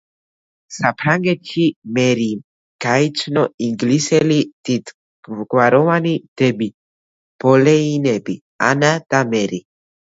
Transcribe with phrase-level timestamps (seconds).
[0.77, 1.65] საფრანგეთში
[1.97, 2.39] მერიმ
[2.87, 6.73] გაიცნო ინგლისელი დიდგვაროვანი დები
[7.47, 8.41] ბოლეინები,
[8.73, 9.67] ანა და მერი.